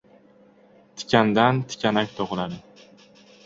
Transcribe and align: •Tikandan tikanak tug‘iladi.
•Tikandan 1.01 1.61
tikanak 1.73 2.09
tug‘iladi. 2.19 2.61